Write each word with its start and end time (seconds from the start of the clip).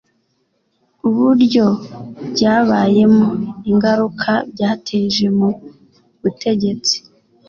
uburyo 1.07 1.65
byabayemo, 2.33 3.27
ingaruka 3.71 4.31
byateje 4.51 5.25
mu 5.37 5.49
butegetsi 6.21 6.95